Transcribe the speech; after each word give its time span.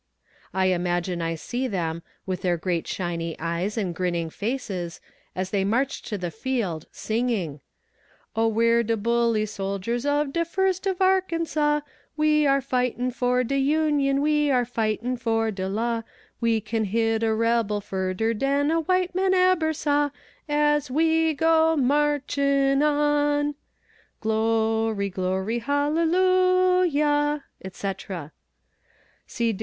I 0.51 0.65
imagine 0.73 1.21
I 1.21 1.35
see 1.35 1.67
them, 1.67 2.01
with 2.25 2.41
their 2.41 2.57
great 2.57 2.87
shiny 2.87 3.37
eyes 3.39 3.77
and 3.77 3.93
grinning 3.93 4.31
faces, 4.31 4.99
as 5.35 5.51
they 5.51 5.63
march 5.63 6.01
to 6.01 6.17
the 6.17 6.31
field, 6.31 6.87
singing 6.91 7.61
Oh! 8.35 8.47
we're 8.47 8.81
de 8.81 8.97
bully 8.97 9.45
soldiers 9.45 10.03
of 10.03 10.33
de 10.33 10.43
"First 10.43 10.87
of 10.87 11.03
Arkansas," 11.03 11.81
We 12.17 12.47
are 12.47 12.61
fightin' 12.61 13.11
for 13.11 13.43
de 13.43 13.59
Union, 13.59 14.21
we 14.23 14.49
are 14.49 14.65
fightin' 14.65 15.17
for 15.17 15.51
de 15.51 15.69
law, 15.69 16.01
We 16.39 16.61
can 16.61 16.85
hit 16.85 17.21
a 17.21 17.35
rebel 17.35 17.79
furder 17.79 18.33
dan 18.33 18.71
a 18.71 18.79
white 18.79 19.13
man 19.13 19.35
eber 19.35 19.71
saw, 19.71 20.09
As 20.49 20.89
we 20.89 21.35
go 21.35 21.75
marchin' 21.77 22.81
on: 22.81 23.53
Glory, 24.19 25.11
glory, 25.11 25.59
hallelujah, 25.59 27.43
etc. 27.63 28.31
See 29.27 29.53
dar! 29.53 29.59